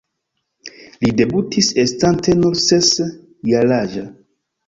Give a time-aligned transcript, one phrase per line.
[1.03, 4.09] Li debutis estante nur ses-jaraĝa.